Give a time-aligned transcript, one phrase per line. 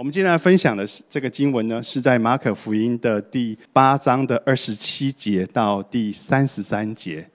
[0.00, 7.28] 我们今天来分享的是这个经文呢，是在马可福音的第八章的二十七节到第三十三节。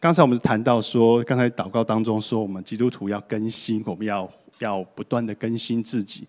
[0.00, 4.26] 刚才我们谈到说，刚才祷告当中说，我们基督徒要更新，我们要
[4.60, 6.26] 要不断的更新自己，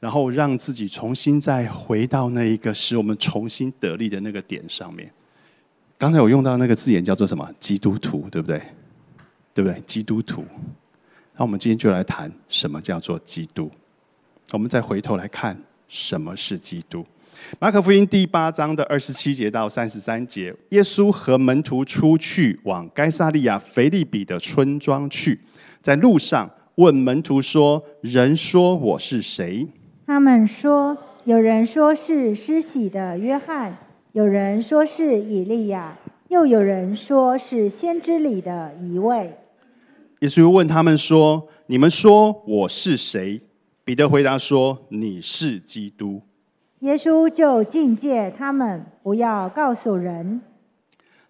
[0.00, 5.08] 然后让自己重新再回到那一个使我们重新得力的那个点上面。
[5.96, 7.48] 刚才我用到那个字眼叫做什么？
[7.60, 8.60] 基督徒，对不对？
[9.54, 9.80] 对不对？
[9.86, 10.44] 基督徒。
[11.36, 13.70] 那我们今天就来谈什么叫做基督。
[14.52, 15.56] 我们再回头来看
[15.88, 17.04] 什么是基督。
[17.58, 25.38] 马可福音第八章的二十七节到三十三节，耶稣和门徒出去往该萨利亚腓利比的村庄去，
[25.80, 29.66] 在路上问门徒说：“人说我是谁？”
[30.06, 33.76] 他们说：“有人说是施洗的约翰，
[34.12, 35.96] 有人说是以利亚，
[36.28, 39.34] 又有人说是先知里的一位。”
[40.20, 43.40] 耶稣又问他们说：“你们说我是谁？”
[43.88, 46.20] 彼得回答说：“你是基督。”
[46.80, 50.42] 耶稣就境戒他们，不要告诉人。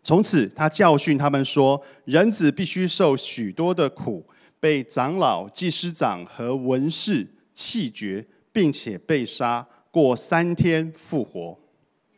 [0.03, 4.27] 从此，他教训他们说：“人子必须受许多的苦，
[4.59, 11.57] 被长老、祭司长和文士弃绝，并且被杀，过三天复活。”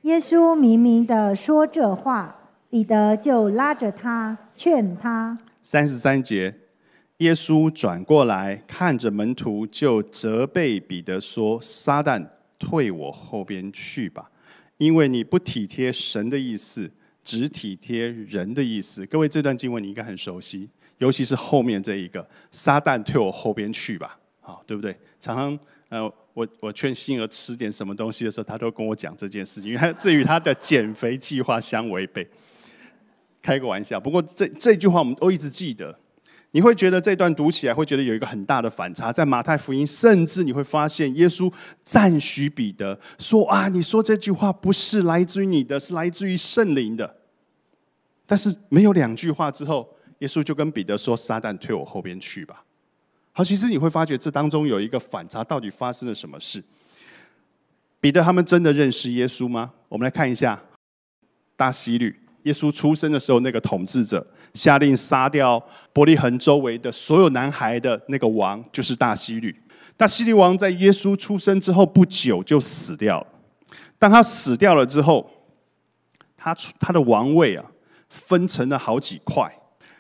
[0.05, 2.35] 耶稣明明的说这话，
[2.71, 5.37] 彼得就拉着他劝他。
[5.63, 6.60] 三十三节。
[7.21, 12.27] 耶稣转过来看着门徒，就责备彼得说：“撒旦，
[12.59, 14.31] 退我后边去吧，
[14.79, 16.91] 因为你不体贴神的意思，
[17.23, 24.97] 只体贴人的意思。”各位，这段经文你应该很熟悉，尤其是后面这一个“撒旦，退我后边去吧”，好，对不对？
[25.21, 25.59] 常常，
[25.91, 32.27] 呃，我我劝心儿吃点什么东西的时候，他都跟我讲这件事情，因为他这与他的减肥计划相违背。
[33.43, 35.95] 开个玩笑，不过这这句话我们都一直记得。
[36.53, 41.53] 你会觉得这段读起来会觉得有一个很大的反差，在马太福音，甚至你会发现耶稣
[41.85, 47.19] 赞许彼得说：“啊，你说这句话不是来自于你的，是来自于圣灵的。”
[48.27, 52.65] 但是没有两句话之后，耶稣就跟彼得说：“撒旦，退我后边去吧。”
[53.33, 56.61] 好，其实你会发觉这当中有一个反差，到底发生了什么事？
[58.01, 59.73] 彼得他们真的认识耶稣吗？
[59.89, 60.61] 我们来看一下
[61.55, 64.27] 大希律，耶稣出生的时候那个统治者。
[64.55, 65.63] 下令杀掉
[65.93, 69.55] 伯利恒周围的所有男孩的那个王，就是大希律。
[69.97, 73.27] 大希律王在耶稣出生之后不久就死掉了。
[73.99, 75.31] 当他死掉了之后，
[76.37, 77.65] 他他的王位啊
[78.09, 79.53] 分成了好几块。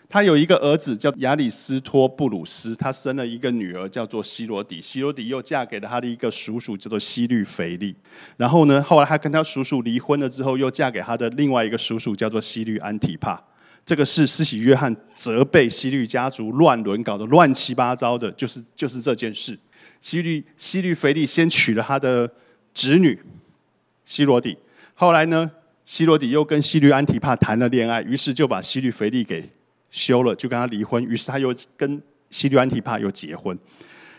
[0.08, 7.94] 他有一个儿子叫亚里斯托布鲁斯，他生了一个女儿叫做希罗底，希罗底又嫁给了他的一个叔叔叫做希律腓力。
[8.36, 13.40] 然后呢，后来他跟他叔叔离婚了之后，又嫁给他的另外一个叔叔叫做希律安提帕。
[13.84, 19.58] 这个是施洗约翰责备希律家族乱伦，搞得乱七八糟的，就是就是这件事。
[20.00, 22.30] 希律希律腓力先娶了他的
[22.72, 23.18] 侄女
[24.04, 24.56] 希罗底，
[24.94, 25.50] 后来呢，
[25.84, 29.50] 希罗底又跟希律安提帕谈了恋爱，于是就把希律腓力给
[29.90, 31.02] 休了，就跟他离婚。
[31.04, 33.58] 于是他又跟希律安提帕又结婚。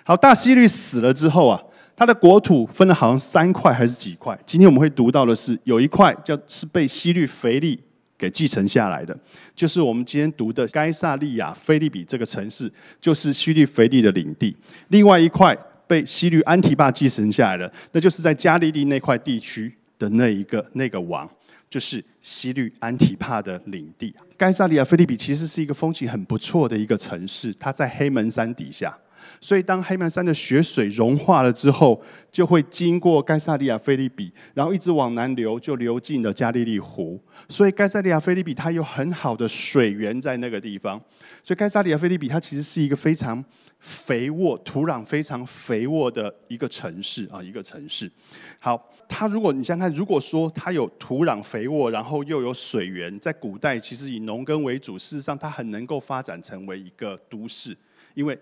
[0.04, 1.64] 好，大希律死了之后啊，
[1.96, 4.38] 他的国土分了好像三块还是几块？
[4.46, 7.80] 今天我们会读到的是，有一块叫是被希律腓力。
[8.22, 9.18] 给继承下来的，
[9.56, 14.56] 就是我们今天读的该萨利亚菲利比这个城市，就是西律腓利的领地。
[14.90, 21.28] 另外一块被西律安提帕继承下来的，那就是在加利利那块地区的那一个那个王，
[21.68, 24.14] 就是西律安提帕的领地。
[24.38, 28.96] 该萨利亚菲利比其实是一个风景很不错的一个城市，它在黑门山底下。
[29.40, 32.02] 所以，当黑曼山的雪水融化了之后，
[32.32, 37.20] 就会经过盖萨利亚菲利比，然后一直往南流，就流进了加利利湖。
[37.50, 41.02] 所以，盖萨利亚菲利比它有很好的水源在那个地方。
[41.44, 43.44] 所以，盖萨利亚菲利比它其实是一个非常
[43.80, 48.12] 肥沃、土壤非常肥沃的一个城市啊，一个城市。
[48.60, 57.76] 好，它如果你想看，如果说它有土壤肥沃，然后又有水源，在古代其实以农耕为主，事实上它很能够发展成为一个都市，
[58.14, 58.38] 因为。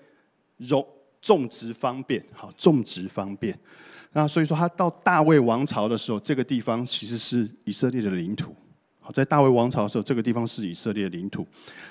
[0.68, 0.86] 种
[1.22, 3.58] 种植方便，好种植方便。
[4.14, 8.56] 那所以说，他到大卫王朝的时候，这个地方其实是以色列的领土。
[9.00, 11.46] 好，在大卫王朝的时候，这个地方是以色列的领土。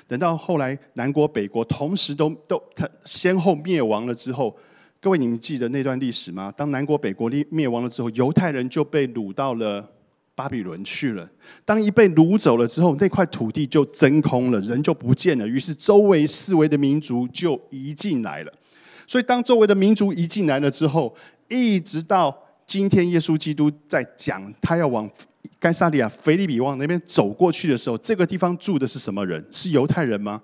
[0.06, 4.56] 等到后来南国北国同时都都他先后灭亡了之后，
[5.00, 6.52] 各位你们记得那段历史吗？
[6.56, 9.88] 当南国北国灭灭亡了之后，犹太人就被掳到了
[10.38, 11.28] 巴比伦去了。
[11.64, 15.44] 当一被掳走了之后，那块土地就真空了，人就不见了。
[15.48, 18.52] 于是周围四围的民族就移进来了。
[19.04, 21.12] 所以，当周围的民族移进来了之后，
[21.48, 22.32] 一直到
[22.64, 25.10] 今天，耶稣基督在讲他要往
[25.58, 29.44] 该萨利亚腓利比往那边走过去的时候，这个地方住的是什么人？
[29.50, 30.40] 是犹太人吗？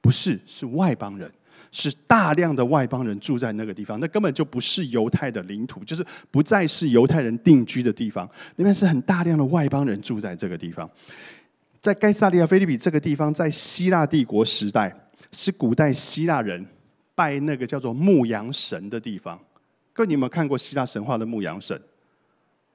[0.00, 1.30] 不是，是外邦人。
[1.70, 8.28] 是大量的外邦人住在那个地方，那根本就不是犹太的领土，就是不再是犹太人定居的地方。
[8.56, 10.88] 那边是很大量的外邦人住在这个地方。
[11.80, 14.94] 在盖萨利亚菲利比这个地方，在希腊帝国时代，
[15.30, 16.66] 是古代希腊人
[17.14, 19.38] 拜那个叫做牧羊神的地方。
[19.92, 21.80] 各位，你有没有看过希腊神话的牧羊神？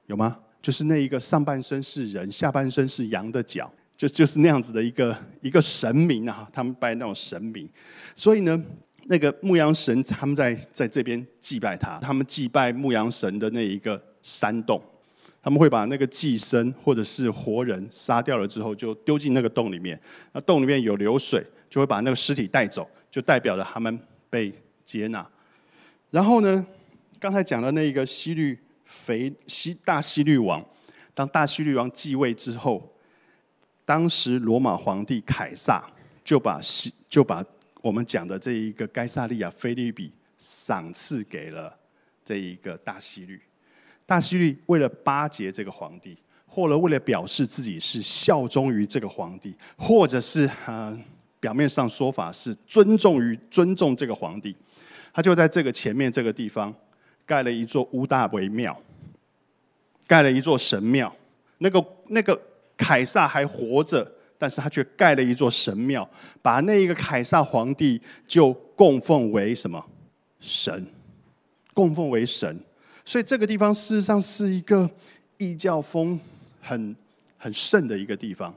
[0.08, 0.38] 有吗？
[0.62, 3.72] 就是那一个上半身是人，下半身是羊的脚，
[4.02, 6.50] 就就是那样子的一个一个神明啊。
[6.52, 7.70] 他们拜那种神明，
[8.16, 8.60] 所以呢，
[9.06, 14.82] 那个牧羊神他们在在这边祭拜他，他们祭拜牧羊神的那一个山洞。
[15.44, 20.00] 他们会把那个寄生或者是活人杀掉了之后，就丢进那个洞里面。
[20.34, 24.00] 那洞里面有流水，就会把那个尸体带走，就代表着他们
[24.32, 24.52] 被
[24.84, 25.28] 接纳。
[26.10, 26.66] 然后呢，
[27.20, 30.64] 刚才讲的那个西律肥西大西律王，
[31.14, 32.96] 当大西律王继位之后，
[33.92, 35.84] 当时罗马皇帝凯撒
[36.24, 37.44] 就把西就把
[37.82, 41.76] 我们讲的这一个该萨利亚菲利比赏赐给了
[42.24, 43.38] 这一个大西律。
[44.06, 46.18] 大西律为了巴结这个皇帝，
[46.48, 50.98] 或者为了表示自己是效忠于这个皇帝，或者是呃
[51.42, 54.56] 表面上说法是尊重于尊重这个皇帝，
[55.12, 56.74] 他就在这个前面这个地方
[57.26, 58.82] 盖了一座乌大维庙，
[60.08, 61.14] 盖了一座神庙。
[61.58, 62.42] 那个那个
[62.82, 66.10] 凯撒还活着，但是他却盖了一座神庙，
[66.42, 69.86] 把那一个凯撒皇帝就供奉为什么
[70.40, 70.86] 神？
[71.76, 72.60] 供奉为神。
[73.06, 74.90] 所以这个地方事实上是一个
[75.38, 76.20] 异教风
[76.60, 76.96] 很
[77.38, 78.54] 很盛的一个地方。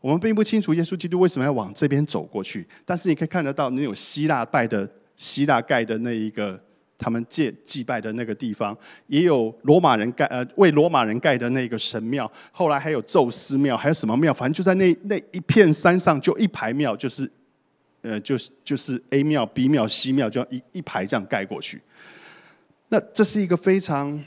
[0.00, 6.58] 我们并不清楚耶稣基督为什么要往这边走过去，但是你可以看得到，那有希腊拜的希腊盖的那一个
[6.98, 8.76] 他们祭祭拜的那个地方，
[9.06, 14.32] 也有罗马人盖呃为罗马人盖的那个神庙，后来还有宙斯庙，还有什么庙？
[14.32, 17.30] 反正就在那那一片山上，就一排庙，就是
[18.02, 21.80] 呃就是就是 A 庙、B 庙、C 庙，就一一排这样盖过去。
[22.88, 24.24] 那这是一个非常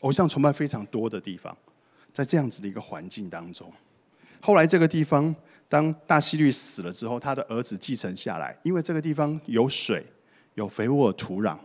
[0.00, 1.56] 偶像崇拜非常多的地方，
[2.12, 3.72] 在这样子的一个环境当中，
[4.40, 5.34] 后来这个地方
[5.68, 10.04] 当大希律死了之后，他的儿子继承下来，因为这个地方有水、
[10.54, 11.56] 有肥沃土壤，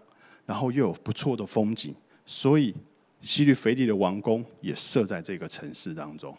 [0.49, 1.93] 然后又有不错的风景，
[2.25, 2.73] 所以
[3.21, 6.35] 西律腓利的王宫也设在这个城市当中。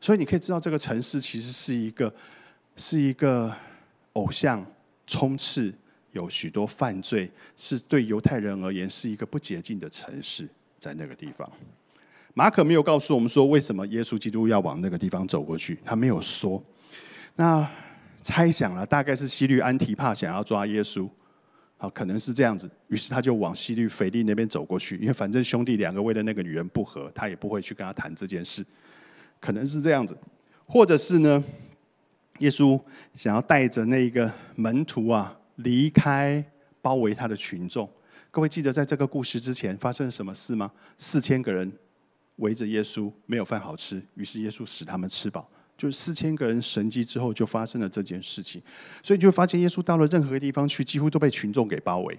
[0.00, 2.14] 所以你可以知道，这个城市其实是一个
[2.76, 3.52] 是一个
[4.12, 4.64] 偶像
[5.08, 5.74] 充斥。
[6.12, 11.48] 有许多犯罪是对犹太人而言是一个不洁净的城市，在那个地方。
[12.34, 16.62] 马可没有告诉我们说为什么耶稣基督要往那个地方走过去，他没有说。
[17.34, 17.68] 那
[18.22, 21.08] 猜想了，大概是西律安提帕想要抓耶稣，
[21.78, 22.70] 好，可能是这样子。
[22.88, 28.62] 于是他就往西律腓利那边走过去，因为反正兄弟两个为了那个女人不和，他也不会去跟他谈这件事，
[29.40, 30.14] 可能是这样子。
[30.66, 31.42] 或者是呢，
[32.40, 32.78] 耶稣
[33.14, 35.34] 想要带着那个门徒啊。
[35.58, 36.44] 离开
[36.80, 37.90] 包围他的群众，
[38.30, 40.70] 各位记得在这个故事之前发生了什么事吗？
[40.96, 41.68] 四千个人
[42.36, 45.50] 围着耶稣，没有饭好吃，于是耶稣使他们吃饱。
[45.78, 48.60] 就是四千个人神迹之后，就发生了这件事情。
[49.02, 52.18] 所以就发现，耶稣到了任何地方去，几乎都被群众给包围。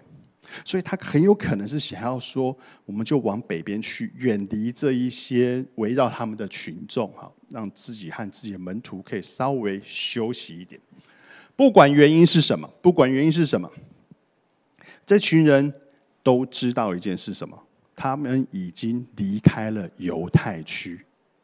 [0.65, 10.81] 所以他很有可能是想要说，我们就往北边去，远离这一些围绕他们的群众，哈，让自己和自己的门徒可以稍微休息一点。
[11.55, 13.69] 不管原因是什么，不管原因是什么，
[15.05, 15.71] 这群人
[16.23, 17.61] 都知道一件事：什么？
[17.95, 21.01] 他们已经离开了犹太区，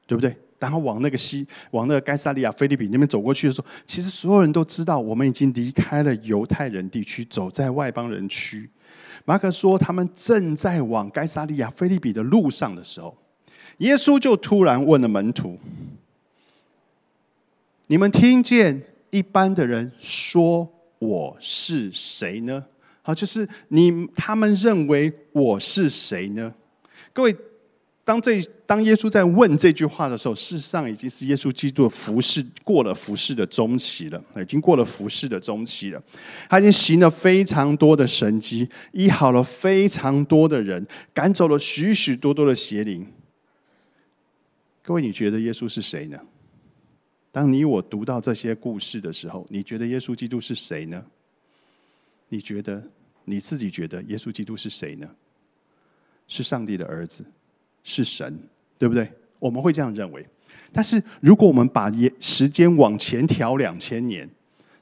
[0.08, 0.36] 对不对？
[0.60, 8.70] 然后往那个西，往那个该萨利亚、菲律宾那边走过去的时候，其实所有人都知道，我们已经离开了犹太人地区，走在外邦人区。
[9.26, 13.18] 马可说，他们正在往该萨利亚、菲律宾的路上的时候，
[13.80, 15.60] 耶稣就突然问了门徒
[17.88, 18.82] ：“你们听见？”
[19.12, 20.70] 一般的人说
[21.00, 22.62] 我是谁呢？
[23.02, 26.54] 好，就是你他们认为我是谁呢？
[27.14, 27.34] 各位，
[28.06, 36.02] 当这当耶稣在问这句话的时候，事实上已经是耶稣基督的服侍过了服侍的中期了，已经过了服侍的中期了。
[36.48, 40.86] 他已经行了非常多的神迹，医好了非常多的人，
[41.16, 43.12] 赶走了许许多多的邪灵。
[44.84, 46.20] 各位，你觉得耶稣是谁呢？
[47.32, 51.04] 当你我读到这些故事的时候，你觉得耶稣基督是谁呢？
[52.30, 52.84] 你觉得
[53.24, 55.10] 你自己觉得耶稣基督是谁呢？
[56.28, 57.26] 是上帝的儿子，
[57.86, 58.38] 是神，
[58.78, 59.10] 对不对？
[59.40, 60.26] 我们会这样认为。
[60.74, 61.90] 但是如果我们把
[62.20, 64.30] 时间往前调两千年，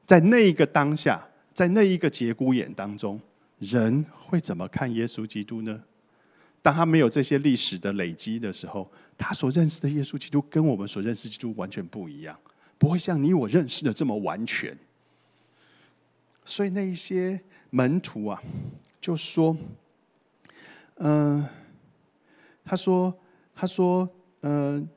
[0.08, 3.20] 在那一个当下，在那一个节骨眼当中，
[3.60, 5.84] 人会怎么看耶稣基督呢？
[6.62, 12.40] 当他没有这些历史的累积的时候，他所认识的耶稣基督跟我们所认识基督完全不一样，
[12.78, 14.76] 不会像你我认识的这么完全。
[16.46, 18.42] 所以那一些门徒啊，
[19.00, 19.56] 就说
[21.00, 21.46] ：“嗯，
[22.64, 23.14] 他说，
[23.56, 24.10] 他说，
[24.42, 24.88] 嗯，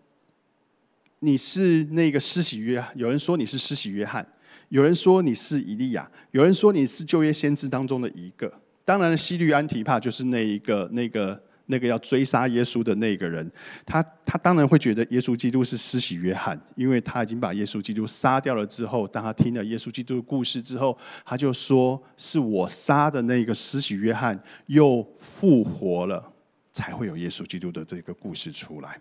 [1.20, 4.26] 你是那个施洗约，有人说你是施洗约翰，
[4.68, 8.52] 有人说你是以利亚，有人说你是旧约先知当中的一个。
[8.84, 13.50] 当然，西律安提帕就是那一个那个。”那个要追杀耶稣的那个人，
[13.84, 26.32] 他他当然会觉得耶稣基督是施洗约翰，因为他已经把耶稣基督杀掉了之后，当他听了耶稣基督的故事之后，他就说：“是我杀的那个施洗约翰又复活了，
[26.76, 28.98] 才会有耶稣基督的这个故事出来。”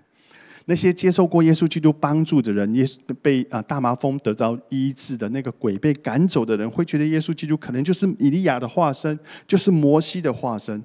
[0.68, 10.82] 那些接受过耶稣基督帮助的人，耶稣被啊大麻风得着医治的那个鬼被赶走的人，会觉得耶稣基督可能就是以利亚的化身，就是摩西的化身。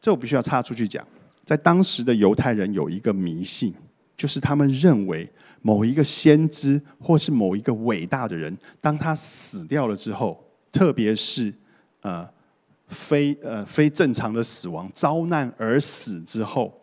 [0.00, 1.06] 这我必须要插出去讲，
[1.44, 3.72] 在当时的犹太人有一个迷信，
[4.16, 5.30] 就是他们认为
[5.62, 11.54] 某一个先知或是某一个伟大的人，当他死掉了之后，特别是
[12.00, 12.28] 呃
[12.88, 16.80] 非呃非正常的死亡、遭难而死之后，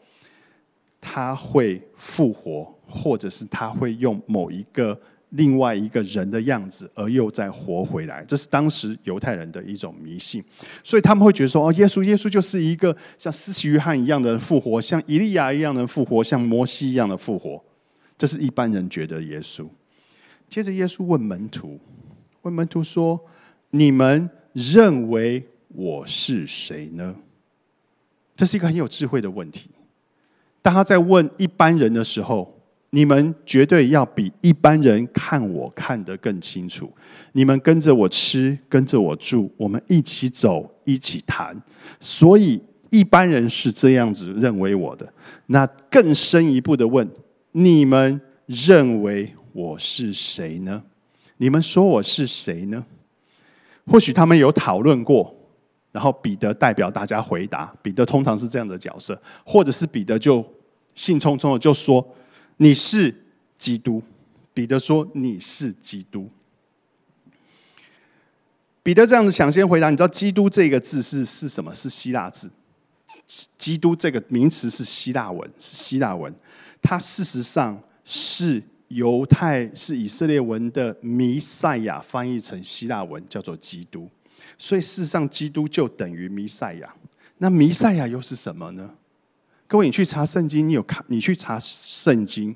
[1.02, 5.00] 他会复活，或者是他会用某一个。
[5.32, 10.42] 另外一个人的样子，而又再活回来，这是当时犹太人的一种迷信，
[10.82, 17.62] 所以他们会觉得说：哦，耶稣，耶稣就是一个像斯奇约翰一样的复活，像以利亚一样的复活，像摩西一样的复活。
[18.18, 19.68] 这是一般人觉得耶稣。
[20.48, 21.78] 接着，耶稣问门徒，
[22.44, 23.20] 问门徒说：
[23.72, 25.44] 你们认为
[25.76, 27.16] 我是谁呢？
[28.36, 29.70] 这是一个很有智慧的问题。
[30.62, 32.54] 当他在问一般人的时候。
[32.92, 36.90] 你们绝对要比一般人看我看得更清楚。
[37.34, 41.62] 你们跟着我吃，跟着我住，我们一起走，一起谈。
[42.00, 45.12] 所以一般人是这样子认为我的。
[45.48, 47.06] 那更深一步的问：
[47.52, 50.82] 你们认为我是谁呢？
[51.36, 52.86] 你们说我是谁呢？
[53.88, 55.36] 或许他们有讨论过，
[55.96, 57.74] 然后彼得代表大家回答。
[57.82, 60.46] 彼得通常是这样的角色，或者是彼得就
[60.94, 62.06] 兴冲冲的就说。
[62.58, 63.14] 你是
[63.58, 64.02] 基督，
[64.54, 66.30] 彼得说你是基督。
[68.82, 71.74] 彼得这样子想先回答，你知道“基督”这个字是是什么？
[71.74, 72.50] 是希腊字。
[73.58, 76.34] 基督这个名词是希腊文，是希腊文。
[76.82, 84.10] 它事实上是犹太是以色列文的弥赛亚翻译成希腊文，叫做基督。
[84.58, 86.94] 所以事实上，基督就等于弥赛亚。
[87.38, 88.90] 那弥赛亚又是什么呢？
[89.68, 91.04] 各位，你去查圣经，你有看？
[91.08, 92.56] 你去查圣经，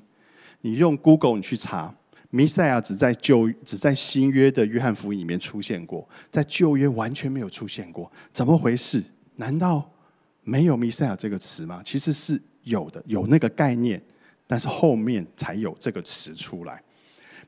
[0.60, 1.94] 你用 Google 你去查，
[2.30, 9.02] 弥赛亚只在旧只在新约的约翰福音里面出现过，在旧约完全没有出现过，怎么回事？
[9.36, 9.90] 难道
[10.44, 11.82] 没有弥赛亚这个词吗？
[11.84, 14.00] 其实是有的，有那个概念，
[14.46, 16.82] 但是后面才有这个词出来。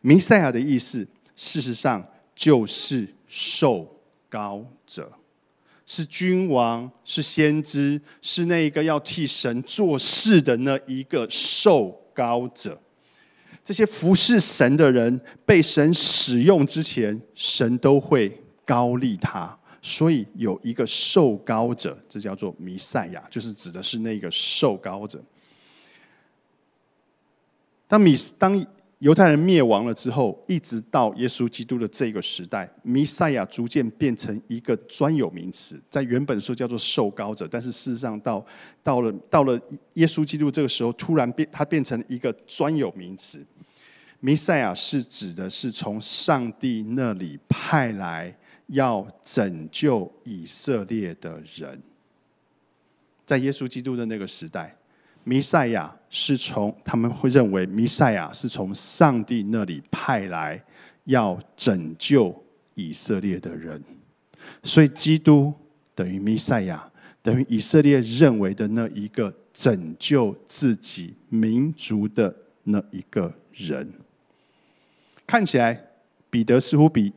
[0.00, 1.06] 弥赛亚的意思，
[1.36, 3.88] 事实上就是受
[4.32, 5.12] 高者。
[5.84, 12.80] 是君王，是先知，是那一个要替神做事的那一个受高者。
[13.62, 25.20] 这些服侍神的人被神使用之前，神都会高立他，所以有一个受高者，这叫做弥赛亚，就是指的是那个受高者。
[27.86, 28.66] 当米当。
[29.02, 38.46] 犹太人灭亡了之后，一直到耶稣基督的这个时代，弥赛亚逐渐变成一个专有名词，在原本说叫做受膏者，但是事实上到
[38.80, 39.60] 到了到了
[39.94, 43.44] 耶稣基督这个时候，突然变它变成一个专有名词。
[44.20, 48.32] 弥赛亚是指的是从上帝那里派来
[48.68, 51.82] 要拯救以色列的人，
[53.26, 54.76] 在耶稣基督的那个时代。
[55.24, 60.62] 弥赛亚是从他们会认为弥赛亚是从上帝那里派来
[61.04, 63.82] 要拯救以色列的人，
[64.62, 65.52] 所以基督
[65.94, 66.90] 等于弥赛亚，
[67.22, 73.92] 等于以色列认为的那一个拯救自己民族的那一个人。
[75.26, 75.80] 看起来
[76.28, 77.12] 彼得似乎比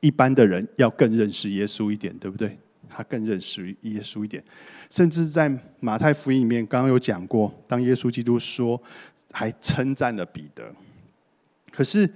[0.00, 2.58] 一般的人要更认识耶稣一点，对不对？
[2.90, 4.42] 他更认识耶稣一点。
[4.90, 8.82] 甚至在马太福音里面，刚刚有讲过，当耶稣基督说，
[9.30, 10.74] 还称赞了彼得。
[11.70, 12.12] 可是，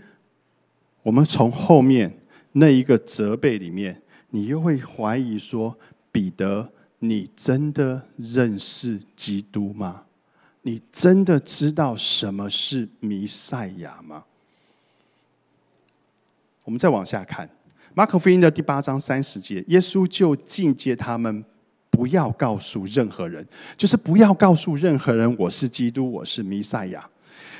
[1.02, 2.12] 我们从后面
[2.52, 5.78] 那一个责备里面，你又会怀疑说：
[6.10, 10.04] 彼得，你真的认识基督吗？
[10.62, 14.24] 你真的知道什么是弥赛亚吗？
[16.64, 17.48] 我们再往下看，
[17.96, 21.44] 马可福音的第八章三十节，耶稣就进阶他们。
[21.90, 23.46] 不要告诉任何人，
[23.76, 27.08] 就是不要告诉任何人我是基督，我是弥赛亚。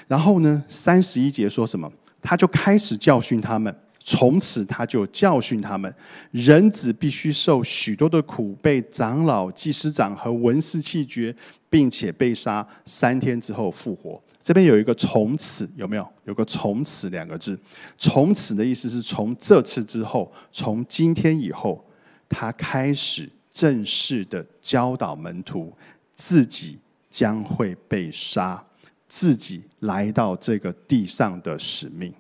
[0.09, 1.89] 然后呢，三十一节说什么？
[2.21, 3.73] 他就开始教训他们，
[4.03, 5.95] 从此他就教训他们：
[6.33, 11.33] 人子必须受许多的苦，被长老、祭司长和文士弃绝，
[11.71, 14.21] 并且被杀，三天之后复活。
[14.45, 16.07] 这边有一个“从此”，有没有？
[16.25, 17.59] 有个“从此”两个字。
[17.97, 21.83] 从此的意思是从这次之后，从今天以后，
[22.29, 25.73] 他开始正式的教导门徒，
[26.15, 28.63] 自己将会被杀，
[29.09, 32.13] 自己来到这个地上的使命。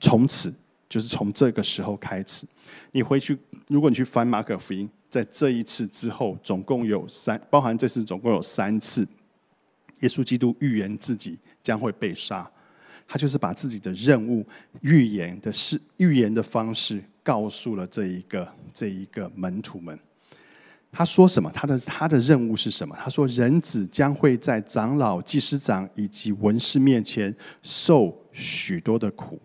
[0.00, 0.50] 从此，
[0.88, 2.46] 就是从这个时候开始。
[2.92, 3.36] 你回去，
[3.68, 9.06] 如果你去翻马可福音，在这一次之后，总共有三，包含这次总共有三次。
[10.00, 12.50] 耶稣基督预言自己将会被杀，
[13.06, 14.46] 他就是把自己的任务、
[14.80, 19.98] 预言的事、预言的方式告诉了这一个这一个门徒们。
[20.92, 21.50] 他说什么？
[21.52, 22.96] 他的他的任务是什么？
[22.98, 29.38] 他说：“人子将会在长老、祭司长以及文士面前受许多的苦。”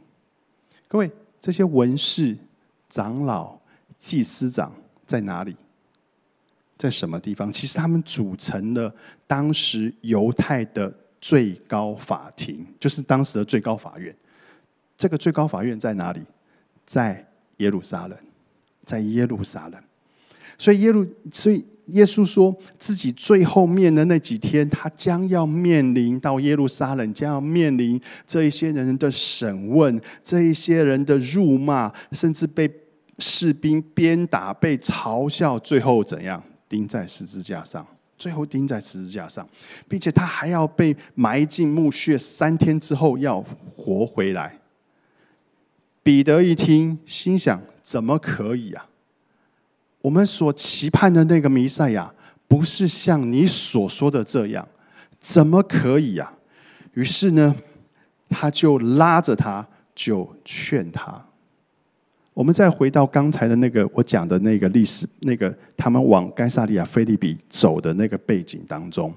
[0.88, 2.38] 各位，这些文士、
[2.88, 3.60] 长老、
[3.98, 4.74] 祭司长
[5.06, 5.56] 在哪里？
[6.82, 7.54] 在什么地方？
[7.54, 8.92] 其实他们组成了
[9.28, 14.12] 当时犹太的最高法庭，就是当时的最高法院。
[14.98, 16.22] 这个最高法院在哪里？
[16.84, 17.24] 在
[17.58, 18.18] 耶路撒冷，
[18.84, 19.80] 在耶路撒冷。
[20.58, 32.68] 所以耶路，所以耶稣说自己最后面的那几天，他将要面临到耶路撒冷，将要面临这一些人的审问，这一些人的辱骂，甚至被
[33.20, 36.44] 士兵鞭打、被嘲笑，最后怎样？
[36.72, 37.86] 钉在十字架上，
[38.18, 39.46] 最后钉在十字架上，
[39.90, 43.44] 并且他还要被埋进墓穴，三天之后要
[43.76, 44.58] 活回来。
[46.02, 48.88] 彼得一听，心想：怎么可以啊？
[50.00, 52.14] 我们所期盼的那个弥赛亚，
[52.48, 54.66] 不是像你所说的这样，
[55.20, 56.32] 怎么可以呀？
[56.94, 57.54] 于是呢，
[58.30, 61.26] 他就拉着他，就劝他。
[62.42, 69.14] 我们再回到刚才的那个我讲的那个历史，那个他们往该萨利亚菲利比走的那个背景当中，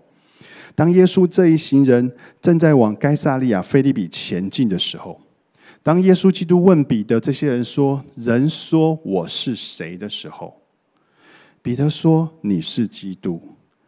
[0.74, 5.18] 当耶稣这一行人正在往该萨利亚菲利比前进的时候，
[5.82, 10.60] 当耶稣基督问彼得这些人说：“人说我是谁？”的时候，
[11.62, 13.40] 彼得说：“你是基督，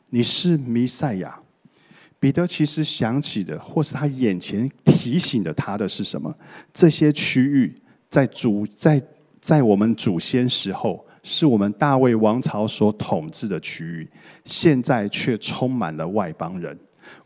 [0.09, 1.39] 你是弥赛亚。”
[2.19, 6.35] 彼得其实想起的，或是他眼前提醒的他的是什么？
[6.73, 7.75] 这些区域
[8.09, 8.99] 在主在。
[9.47, 14.11] 在我们祖先时候，是我们大卫王朝所统治的区域，
[14.45, 16.77] 现在却充满了外邦人。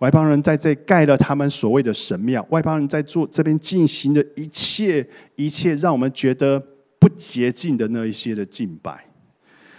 [0.00, 6.62] 外邦人在这盖了他们所谓的神庙，外邦人在做这边进行的一切一切，让我们觉得
[6.98, 9.02] 不洁净的那一些的敬拜。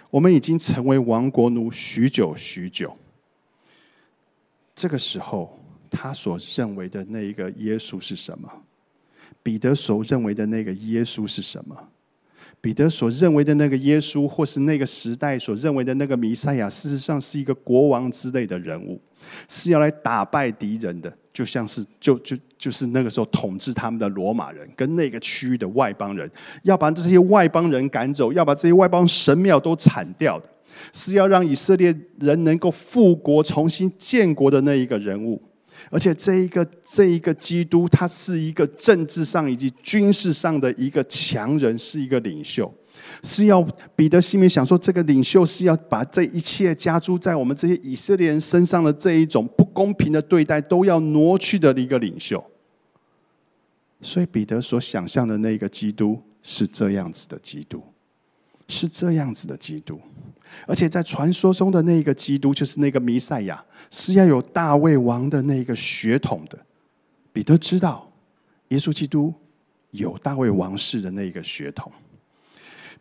[0.09, 2.97] 我们已经成为亡国奴许久许久。
[4.73, 5.59] 这个时候，
[5.91, 8.51] 他所认为的那一个耶稣是什么？
[9.43, 11.77] 彼得所认为的那个耶稣是什么？
[12.61, 19.01] 彼得所认为的那个耶稣，或是那个时代所认为的那个弥赛亚，事实上是一个国王之类的人物，
[19.49, 26.29] 是要来打败敌人的，就像是就就就是那个时候统治他们的罗马人，跟那个区域的外邦人，
[26.61, 30.47] 要把这些外邦人赶走，要把这些外邦神庙都铲掉的，
[30.93, 35.41] 是要让以色列人能够复国、重新建国的那一个人物。
[35.91, 42.73] 而且这一个这一个基督，他是一个政治上以及军事上的一个强人，是一个领袖，
[43.21, 43.61] 是要
[43.93, 52.41] 彼得心里想说，这个领袖是要把这一切加诸在我们这些以色列人身上的这一种不公平的对待，都要挪去的一个领袖。
[54.01, 57.83] 所以彼得所想象的那个基督是这样子的基督，
[58.69, 59.99] 是这样子的基督。
[60.67, 66.57] 而且在传说中的那个基督，就是那个弥赛亚，是要有大卫王的那个血统的。
[67.33, 68.11] 彼得知道，
[68.69, 69.33] 耶稣基督
[69.91, 71.91] 有大卫王室的那个血统。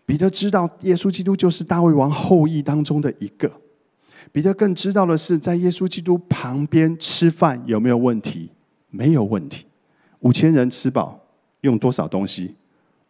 [0.07, 3.51] 彼得知道，耶稣基督就是大卫王后裔当中的一个。
[4.33, 8.51] 彼得更知道的是，在耶稣基督旁边吃饭有没有问题？
[8.91, 9.67] 没有问题。
[10.21, 11.19] 五千人吃饱
[11.63, 12.55] 用多少东西？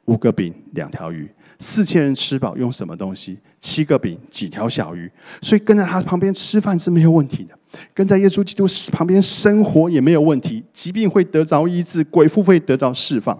[0.06, 1.30] 五个饼，两条鱼。
[1.60, 3.38] 四千人吃饱用什么东西？
[3.60, 5.08] 七个饼，几条小鱼。
[5.42, 7.54] 所以跟在他旁边吃饭是没有问题的，
[7.92, 10.64] 跟在耶稣基督旁边生活也没有问题。
[10.72, 13.38] 疾病会得着医治，鬼妇会得到释放。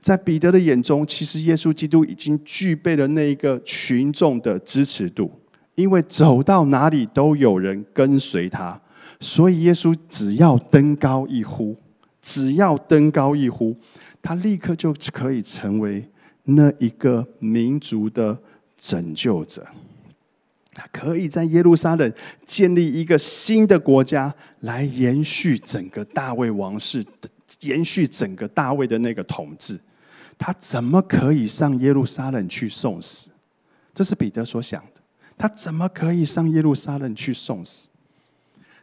[0.00, 5.28] 在彼得的眼中，其实耶稣基督已经具备了那一个群众的支持度，
[5.74, 8.80] 因为走到哪里都有人跟随他，
[9.18, 11.76] 所以耶稣只要登高一呼，
[12.20, 13.76] 只要登高一呼，
[14.22, 16.08] 他立刻就可以成为。
[16.44, 18.36] 那一个民族的
[18.76, 19.66] 拯救者，
[20.74, 22.12] 他可以在耶路撒冷
[22.44, 27.04] 建立一个新的国家，来延续整个大卫王室，
[27.60, 29.78] 延续整个大卫的那个统治。
[30.38, 33.30] 他怎么可以上耶路撒冷去送死？
[33.94, 35.00] 这是彼得所想的。
[35.38, 37.88] 他怎么可以上耶路撒冷去送死？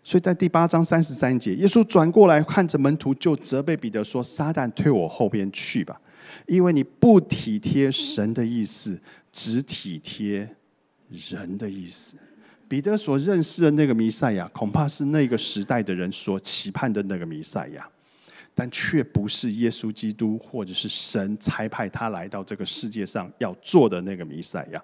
[0.01, 5.99] 所以在第八章三十三节，耶稣转过来看着门徒，就责备彼得说：“撒旦退我后边去吧，
[6.49, 8.99] 因为你不体贴神的意思，
[9.31, 10.49] 只体贴
[11.09, 12.17] 人的意思。”
[12.67, 17.89] 彼得所认识的那个弥赛亚，恐怕是那个时代的人所期盼的那个弥赛亚，
[18.53, 24.79] 但却不是耶稣基督或者是神差派他来到这个世界上要做的那个弥赛亚。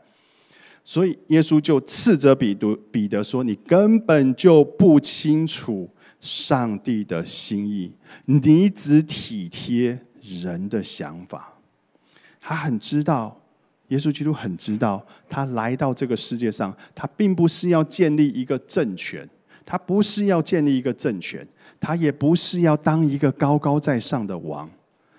[0.84, 5.88] 所以耶稣就斥责彼得，彼得说：“你根本就不清楚
[6.20, 7.94] 上帝的心意，
[8.26, 11.54] 你只体贴人的想法。”
[12.48, 13.36] 他很知道。
[13.90, 19.28] 耶稣基督很知道，他来到这个世界上，他并不是要建立一个政权，
[19.64, 21.48] 他不是要建立一个政权，
[21.80, 24.68] 他也不是要当一个高高在上的王，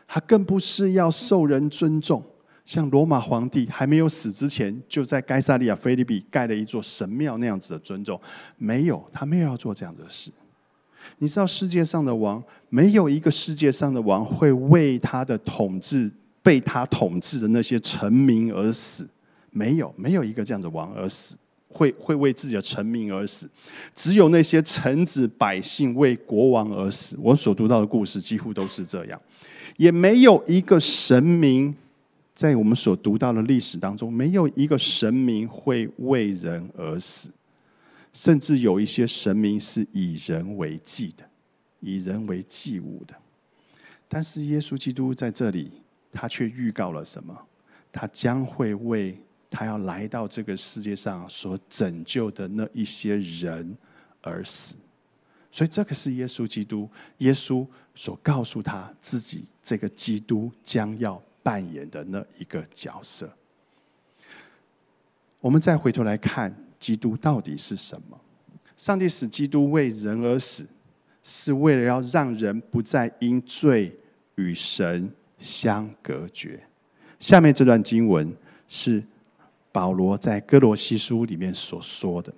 [0.09, 2.21] 他更不是要受人尊重，
[2.65, 8.21] 像罗马皇帝还没有死之前，就在该萨利亚菲利比盖了一座神庙那样子的尊重，
[8.57, 10.33] 没有，他没有要做这样的事。
[11.19, 16.11] 你知道，世界上的王，没有一个世界上的王会为他的统治。
[16.47, 19.05] 被他统治的那些臣民而死，
[19.51, 23.51] 没有没有一个这样的王而死，会会为自己的臣民而死，
[23.97, 27.17] 只有那些臣子百姓为国王而死。
[27.19, 29.21] 我所读到的故事几乎都是这样，
[29.77, 31.75] 也没有一个神明
[32.33, 37.29] 在我们所读到的历史当中，没有一个神明会为人而死，
[38.13, 41.25] 甚至有一些神明是以人为祭的，
[41.81, 43.17] 以人为祭物的。
[44.07, 45.73] 但是耶稣基督在这里。
[46.17, 47.37] 他却预告了什么？
[47.93, 49.19] 他将会为
[49.51, 53.77] 他要来到这个世界上所拯救的那一些人
[54.23, 54.77] 而死。
[55.51, 63.31] 所以，这个是耶稣基督，耶稣所告诉他自己这个基督将要扮演的那一个角色。
[65.41, 68.21] 我们再回头来看，基督到底是什么？
[68.77, 70.67] 上帝使基督为人而死，
[71.23, 73.99] 是为了要让人不再因罪
[74.35, 75.11] 与神。
[75.39, 76.61] 相隔绝。
[77.19, 78.33] 下面这段经文
[78.69, 79.03] 是
[79.73, 82.33] 保罗在哥罗西书里面所说的：“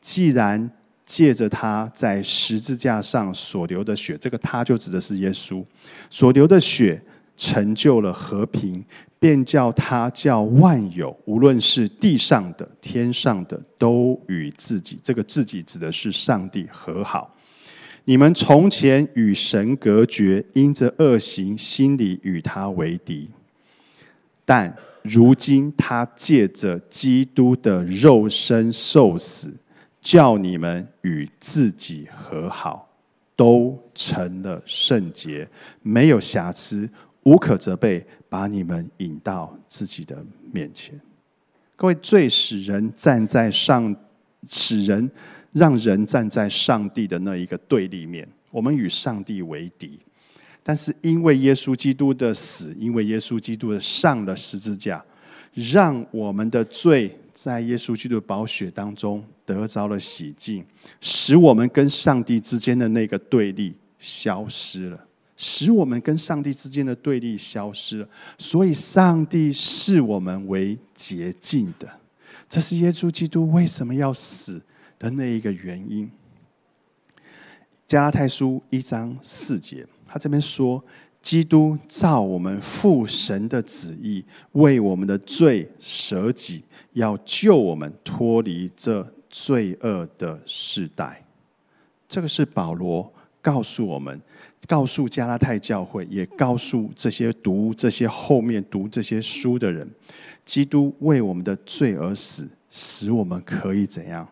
[0.00, 0.70] 既然
[1.04, 5.64] 借着他在十字架上所流的血，这个他就指的是耶稣
[6.10, 7.00] 所流的血，
[7.36, 8.84] 成就了和平，
[9.18, 17.34] 便叫他叫万有，无论是地上的、天上的，都与自己这个自己指的是上帝和好。”
[18.08, 23.28] 你们从前与神隔绝，因着恶行，心里与他为敌；
[24.46, 29.54] 但如今他借着基督的肉身受死，
[30.00, 32.88] 叫你们与自己和好，
[33.36, 35.46] 都成了圣洁，
[35.82, 36.88] 没有瑕疵，
[37.24, 40.98] 无可责备，把你们引到自己的面前。
[41.76, 43.94] 各位，最使人站在上，
[44.48, 45.10] 使人。
[45.52, 49.98] 让人站在上帝的那一个对立面，我们与上帝为敌。
[50.62, 55.02] 但是因为耶稣基督的死，因为耶稣基督的上了十字架，
[55.54, 60.62] 让我们的罪在耶稣基督的宝血当中得着了洗净，
[61.00, 65.06] 使我们跟上帝之间的那个对立消失了，
[65.38, 68.08] 使我们跟上帝之间的对立消失了。
[68.36, 71.88] 所以，上帝视我们为洁净的。
[72.46, 74.60] 这是耶稣基督为什么要死？
[74.98, 76.10] 的那一个原因，
[77.86, 80.84] 加拉太书一章四节，他这边说，
[81.22, 91.24] 基督照我们父神的旨意，为我们的罪舍己，要救我们脱离这罪恶的时代。
[92.08, 94.20] 这个是保罗告诉我们，
[94.66, 99.88] 告诉加拉太教会，也告诉这些读这些后面读这些书的人，
[100.44, 104.26] 基督为我们的罪而死，使我们可以怎样？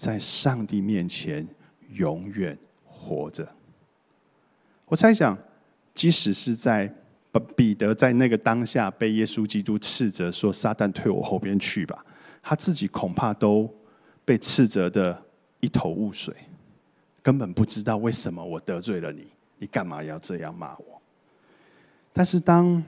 [0.00, 1.46] 在上帝面前
[1.92, 3.46] 永远活着。
[4.86, 5.36] 我猜想，
[5.94, 6.90] 即使是在
[7.54, 12.02] 彼得在那个当下被耶稣基督斥责说“撒旦退我后边去吧”，
[12.42, 13.70] 他自己恐怕都
[14.24, 15.22] 被斥责的
[15.60, 16.34] 一头雾水，
[17.22, 19.26] 根本不知道为什么我得罪了你，
[19.58, 21.02] 你干嘛要这样骂我？
[22.10, 22.82] 但是当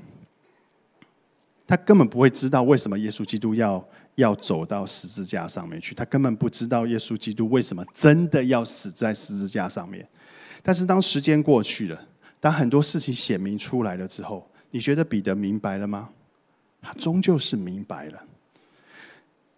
[1.66, 3.86] 他根本不会知道为什么耶稣基督要。
[4.16, 10.06] 要走到十字架上面去，他根本不知道耶稣基督为什么真的要死在十字架上面。
[10.62, 16.10] 但是当时间过去了，当很多事情显明出来了之后，你觉得彼得明白了吗？
[16.80, 18.22] 他终究是明白了。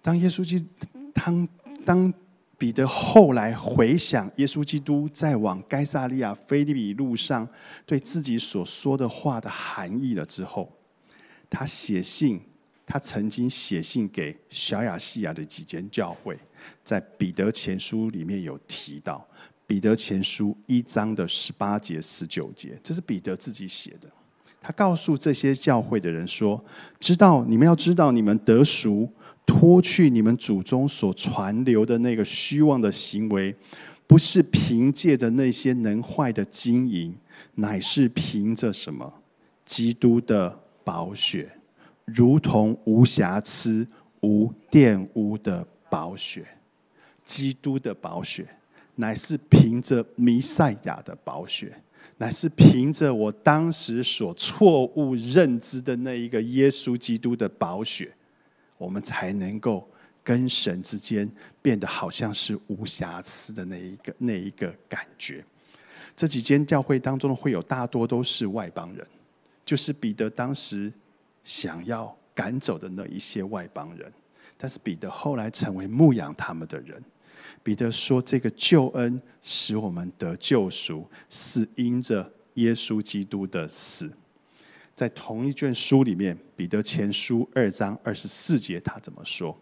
[0.03, 0.65] 当耶稣基
[1.13, 1.49] 当
[1.85, 2.13] 当
[2.57, 7.49] 彼得后来回想耶稣基督在往该萨利亚菲利比路上
[7.85, 10.71] 对自己所说的话的含义了之后，
[11.51, 12.41] 他写信，
[12.87, 16.39] 他曾经写信给小亚细亚的几间教会，
[16.83, 19.27] 在彼得前书里面有提到，
[19.67, 24.09] 彼得前书一章的十八节、十九节，这是彼得自己写的。
[24.61, 26.63] 他告诉这些教会的人说
[26.99, 29.07] ：“知道你们要知道，你们得赎，
[29.45, 33.55] 脱去你们祖宗所传流的那个虚妄的行为，
[34.07, 37.15] 不是凭借着那些能坏的金银，
[37.57, 39.13] 乃是凭着什么？
[39.67, 41.51] 基督的宝血，
[42.05, 43.87] 如同无瑕疵、
[44.21, 46.47] 无玷污的宝血。
[47.25, 48.47] 基督的宝血，
[48.97, 51.73] 乃是凭着弥赛亚的宝血。”
[52.17, 58.15] 乃是凭着我当时所错误认知的那一个耶稣基督的宝血，
[58.79, 59.89] 我们才能够
[60.23, 61.29] 跟神之间
[61.61, 65.45] 变得好像是无瑕疵的那一个那一个感觉。
[66.15, 69.05] 这几间教会当中的会有大多都是外邦人，
[69.65, 70.93] 就是彼得当时
[71.45, 74.13] 想要赶走的那一些外邦人，
[74.57, 77.01] 但是彼得后来成为牧养他们的人。
[77.63, 84.11] 彼得说：“这个救恩使我们得救赎，是因着耶稣基督的死。”
[84.95, 89.57] 在同一卷书里面，《彼得前书》二章二十四节，他怎么说？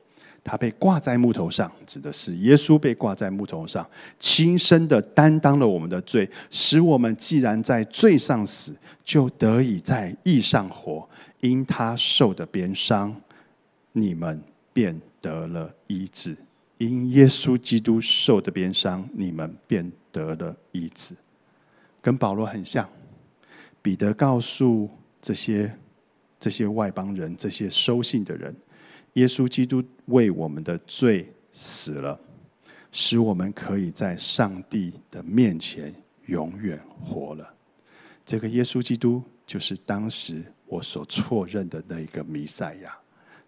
[0.44, 11.08] 他被挂在木头上，指的是耶稣被挂在木头上，亲身的担当了我们的罪，使我们既然在罪上死，就得以在义上活。
[11.42, 13.20] 因他受的鞭伤，
[13.90, 14.40] 你们
[14.72, 16.36] 便得了医治。
[16.78, 21.14] 因耶稣基督受的鞭伤，你们便得了医治。
[22.00, 22.88] 跟保罗很像，
[23.80, 24.88] 彼得告诉
[25.20, 25.76] 这些
[26.38, 28.54] 这些外邦人、这些收信的人，
[29.14, 32.18] 耶稣基督为我们的罪死了，
[32.92, 35.92] 使我们可以在上帝的面前
[36.26, 37.52] 永远活了。
[38.24, 42.96] 这个耶稣基督就是当时我所错认的那一个弥赛亚。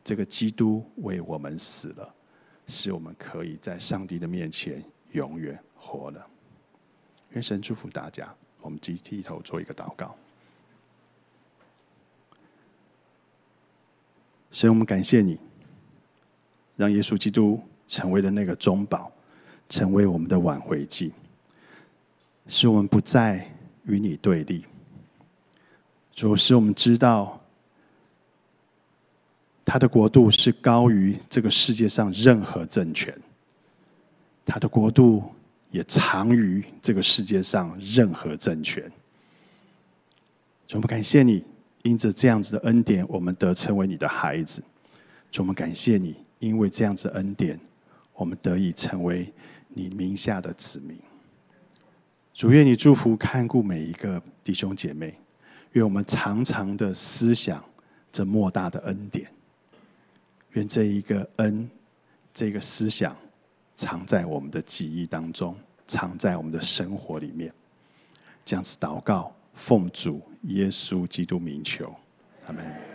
[0.05, 2.15] 这个基督为我们死了。
[2.67, 4.83] 使我们可以在上帝的面前
[5.13, 6.27] 永远活了。
[7.31, 8.35] 愿神祝福大家。
[8.61, 10.17] 我们集体头做一个祷告。
[14.51, 15.39] 神，我们感谢你，
[16.77, 19.13] 让耶稣基督成为了那个中保，
[19.69, 21.13] 成为我们的挽回剂，
[22.47, 23.51] 使我们不再
[23.85, 24.65] 与你对立。
[26.15, 27.41] 主，使我们知道。
[29.67, 33.19] 他的国度是高于这个世界上任何政权，
[34.45, 35.25] 他的国度
[35.71, 38.85] 也长于这个世界上任何政权。
[40.67, 41.43] 主，我们感谢你，
[41.83, 44.63] 因着这样子的恩典，我们得成为你的孩子。
[45.31, 47.59] 主，我们感谢你，因为这样子的恩典，
[48.13, 49.33] 我们得以成为
[49.69, 50.99] 你名下的子民。
[52.35, 55.19] 主，愿你祝福看顾每一个弟兄姐妹，
[55.75, 57.63] 愿我们常常的思想
[58.11, 59.31] 这莫大的恩典。
[60.53, 61.69] 愿这一个恩，
[62.33, 63.17] 这个思想，
[63.77, 65.57] 藏在我们的记忆当中，
[65.87, 67.53] 藏在我们的生活里面。
[68.45, 71.93] 这样子祷告，奉主耶稣基督名求，
[72.47, 72.94] 阿门。